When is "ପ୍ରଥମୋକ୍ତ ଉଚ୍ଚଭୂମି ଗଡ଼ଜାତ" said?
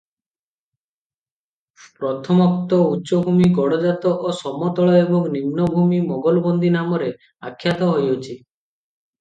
1.99-4.15